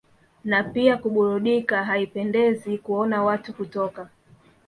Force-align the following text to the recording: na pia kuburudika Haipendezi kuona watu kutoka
na 0.43 0.63
pia 0.63 0.97
kuburudika 0.97 1.83
Haipendezi 1.83 2.77
kuona 2.77 3.23
watu 3.23 3.53
kutoka 3.53 4.09